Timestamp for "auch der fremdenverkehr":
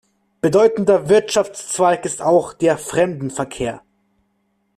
2.23-3.83